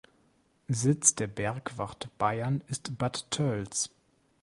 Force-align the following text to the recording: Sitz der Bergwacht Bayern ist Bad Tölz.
Sitz 0.67 1.13
der 1.13 1.27
Bergwacht 1.27 2.09
Bayern 2.17 2.63
ist 2.67 2.97
Bad 2.97 3.29
Tölz. 3.29 3.91